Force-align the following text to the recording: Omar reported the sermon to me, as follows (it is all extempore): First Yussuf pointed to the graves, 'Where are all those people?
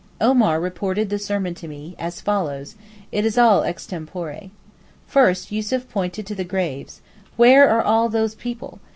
Omar 0.19 0.59
reported 0.59 1.11
the 1.11 1.19
sermon 1.19 1.53
to 1.53 1.67
me, 1.67 1.95
as 1.99 2.21
follows 2.21 2.75
(it 3.11 3.23
is 3.23 3.37
all 3.37 3.61
extempore): 3.61 4.49
First 5.05 5.51
Yussuf 5.51 5.87
pointed 5.89 6.25
to 6.25 6.33
the 6.33 6.43
graves, 6.43 7.01
'Where 7.37 7.69
are 7.69 7.83
all 7.83 8.09
those 8.09 8.33
people? 8.33 8.79